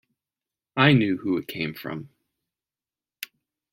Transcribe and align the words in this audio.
I 0.75 0.93
knew 0.93 1.17
who 1.19 1.37
it 1.37 1.47
came 1.47 1.75
from. 1.75 2.09